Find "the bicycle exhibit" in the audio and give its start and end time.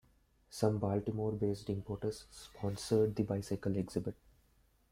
3.15-4.15